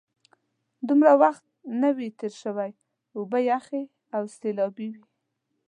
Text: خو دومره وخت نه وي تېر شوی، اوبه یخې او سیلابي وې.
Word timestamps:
خو 0.27 0.85
دومره 0.87 1.11
وخت 1.23 1.45
نه 1.81 1.89
وي 1.95 2.09
تېر 2.19 2.33
شوی، 2.43 2.71
اوبه 3.15 3.39
یخې 3.51 3.83
او 4.15 4.23
سیلابي 4.37 4.87
وې. 4.93 5.03